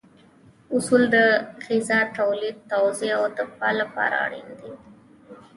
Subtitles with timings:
[0.75, 1.17] اصول د
[1.65, 4.71] غذا تولید، توزیع او دفاع لپاره اړین دي.